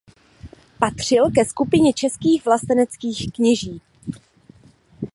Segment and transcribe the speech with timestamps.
[0.79, 3.81] Patřil ke skupině českých vlasteneckých kněží.